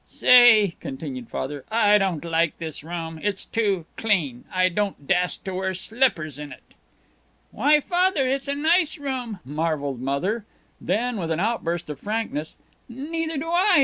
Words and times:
"Say," 0.07 0.77
continued 0.79 1.29
Father, 1.29 1.63
"I 1.69 1.99
don't 1.99 2.25
like 2.25 2.57
this 2.57 2.83
room. 2.83 3.19
It's 3.21 3.45
too 3.45 3.85
clean. 3.97 4.45
I 4.51 4.67
don't 4.67 5.05
dast 5.07 5.45
to 5.45 5.53
wear 5.53 5.75
slippers 5.75 6.39
in 6.39 6.51
it." 6.51 6.63
"Why, 7.51 7.79
Father, 7.81 8.27
it's 8.27 8.47
a 8.47 8.55
nice 8.55 8.97
room!" 8.97 9.41
marveled 9.45 10.01
Mother. 10.01 10.43
Then, 10.83 11.17
with 11.17 11.29
an 11.29 11.39
outburst 11.39 11.87
of 11.87 11.99
frankness: 11.99 12.55
"Neither 12.89 13.37
do 13.37 13.49
I! 13.49 13.79